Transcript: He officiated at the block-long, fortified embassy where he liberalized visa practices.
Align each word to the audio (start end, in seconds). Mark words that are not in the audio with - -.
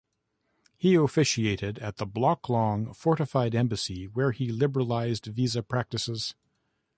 He 0.77 0.95
officiated 0.95 1.77
at 1.77 1.97
the 1.97 2.07
block-long, 2.07 2.91
fortified 2.91 3.53
embassy 3.53 4.07
where 4.07 4.31
he 4.31 4.51
liberalized 4.51 5.27
visa 5.27 5.61
practices. 5.61 6.33